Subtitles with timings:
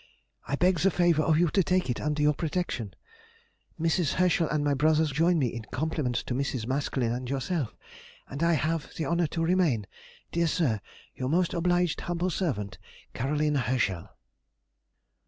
[0.47, 2.95] I beg the favour of you to take it under your protection.
[3.79, 4.13] Mrs.
[4.13, 6.65] Herschel and my brothers join with me in compliments to Mrs.
[6.65, 7.75] Maskelyne and yourself,
[8.27, 9.85] and I have the honour to remain,
[10.31, 10.81] Dear sir,
[11.13, 12.79] Your most obliged, humble servant,
[13.13, 14.09] CAROLINA HERSCHEL.